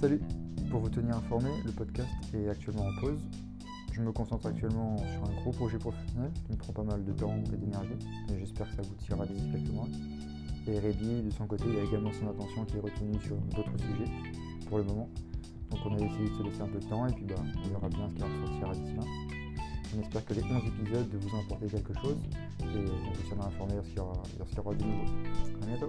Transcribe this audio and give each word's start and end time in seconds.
Salut 0.00 0.20
Pour 0.70 0.78
vous 0.78 0.90
tenir 0.90 1.16
informé, 1.16 1.50
le 1.64 1.72
podcast 1.72 2.08
est 2.32 2.48
actuellement 2.48 2.86
en 2.86 3.00
pause. 3.00 3.18
Je 3.92 4.00
me 4.00 4.12
concentre 4.12 4.46
actuellement 4.46 4.96
sur 4.96 5.24
un 5.24 5.34
gros 5.40 5.50
projet 5.50 5.76
professionnel 5.76 6.30
qui 6.46 6.52
me 6.52 6.56
prend 6.56 6.72
pas 6.72 6.84
mal 6.84 7.04
de 7.04 7.12
temps 7.12 7.34
et 7.52 7.56
d'énergie, 7.56 7.98
mais 8.30 8.38
j'espère 8.38 8.68
que 8.68 8.76
ça 8.76 8.82
aboutira 8.82 9.26
d'ici 9.26 9.50
quelques 9.50 9.72
mois. 9.72 9.88
Et 10.68 10.78
Rébi, 10.78 11.22
de 11.22 11.30
son 11.30 11.48
côté, 11.48 11.64
il 11.68 11.80
a 11.80 11.82
également 11.82 12.12
son 12.12 12.28
attention 12.28 12.64
qui 12.66 12.76
est 12.76 12.80
retenue 12.80 13.18
sur 13.20 13.34
d'autres 13.56 13.76
sujets 13.76 14.12
pour 14.68 14.78
le 14.78 14.84
moment. 14.84 15.08
Donc 15.70 15.80
on 15.84 15.94
a 15.94 15.96
essayé 15.96 16.30
de 16.30 16.34
se 16.36 16.42
laisser 16.44 16.60
un 16.60 16.68
peu 16.68 16.78
de 16.78 16.86
temps 16.86 17.04
et 17.08 17.12
puis 17.12 17.24
bah, 17.24 17.34
on 17.64 17.68
verra 17.68 17.88
bien 17.88 18.08
ce 18.08 18.14
qui 18.14 18.22
ressortira 18.22 18.74
d'ici 18.74 18.94
là. 18.94 19.02
On 19.96 20.00
espère 20.00 20.24
que 20.24 20.34
les 20.34 20.44
11 20.44 20.62
épisodes 20.64 21.08
vous 21.12 21.36
ont 21.36 21.40
apporté 21.40 21.66
quelque 21.66 21.94
chose 21.94 22.18
et 22.60 22.64
on 22.64 23.12
vous 23.12 23.22
tiendra 23.26 23.48
informé 23.48 23.74
lorsqu'il 23.74 23.96
y, 23.96 24.00
aura, 24.00 24.22
y 24.38 24.60
aura 24.60 24.74
du 24.74 24.84
nouveau. 24.84 25.04
A 25.60 25.66
bientôt 25.66 25.88